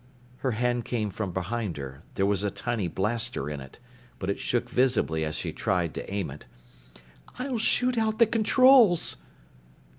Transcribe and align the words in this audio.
Her 0.37 0.53
hand 0.53 0.83
came 0.83 1.11
from 1.11 1.31
behind 1.31 1.77
her. 1.77 2.01
There 2.15 2.25
was 2.25 2.43
a 2.43 2.49
tiny 2.49 2.87
blaster 2.87 3.47
in 3.51 3.61
it. 3.61 3.77
But 4.17 4.31
it 4.31 4.39
shook 4.39 4.67
visibly 4.67 5.23
as 5.23 5.35
she 5.35 5.53
tried 5.53 5.93
to 5.93 6.11
aim 6.11 6.31
it. 6.31 6.47
"I'll 7.37 7.59
shoot 7.59 7.99
out 7.99 8.17
the 8.17 8.25
controls!" 8.25 9.17